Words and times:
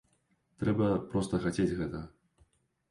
Трэба 0.63 0.87
проста 1.11 1.43
хацець 1.45 1.71
гэтага. 1.85 2.05